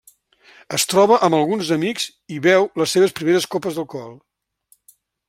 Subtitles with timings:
[0.77, 2.07] Es troba amb alguns amics
[2.37, 4.13] i beu les seves primeres copes d'alcohol.